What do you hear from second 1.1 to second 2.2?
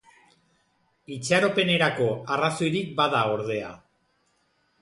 Itxaropenerako